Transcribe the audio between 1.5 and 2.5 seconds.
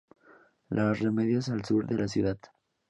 sur de la ciudad.